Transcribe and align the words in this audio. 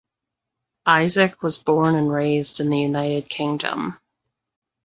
Isaak 0.87 1.43
was 1.43 1.59
born 1.59 1.93
and 1.93 2.11
raised 2.11 2.59
in 2.59 2.71
the 2.71 2.79
United 2.79 3.29
Kingdom. 3.29 3.99